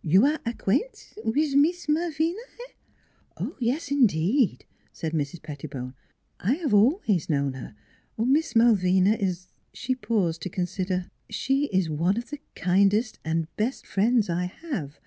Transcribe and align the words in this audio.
"You 0.14 0.26
are 0.26 0.38
acquaint' 0.44 1.14
wiz 1.24 1.56
Mees 1.56 1.86
Malvina 1.88 2.38
eh?"" 3.38 3.46
Yes, 3.58 3.90
indeed," 3.90 4.66
said 4.92 5.12
Mrs. 5.14 5.40
Pettibone." 5.42 5.94
I 6.50 6.56
have 6.56 6.74
always 6.74 7.30
known 7.30 7.54
her. 7.54 7.74
Miss 8.18 8.54
Malvina 8.54 9.14
is" 9.14 9.48
She 9.72 9.94
paused 9.94 10.42
to 10.42 10.50
consider:" 10.50 11.10
She 11.30 11.68
is 11.68 11.88
one 11.88 12.18
of 12.18 12.28
the 12.28 12.40
kindest 12.54 13.18
and 13.24 13.48
best 13.56 13.86
friends 13.86 14.28
I 14.28 14.44
have. 14.44 15.00